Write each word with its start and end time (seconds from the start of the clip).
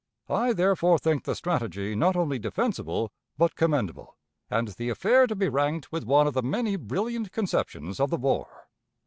I 0.31 0.53
therefore 0.53 0.97
think 0.97 1.25
the 1.25 1.35
strategy 1.35 1.93
not 1.93 2.15
only 2.15 2.39
defensible 2.39 3.11
but 3.37 3.53
commendable, 3.55 4.17
and 4.49 4.69
the 4.69 4.89
affair 4.89 5.27
to 5.27 5.35
be 5.35 5.47
ranked 5.47 5.91
with 5.91 6.05
one 6.05 6.25
of 6.25 6.33
the 6.33 6.41
many 6.41 6.75
brilliant 6.75 7.31
conceptions 7.31 7.99
of 7.99 8.09
the 8.09 8.17
war. 8.17 8.65